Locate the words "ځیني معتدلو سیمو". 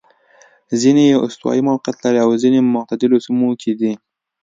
2.41-3.49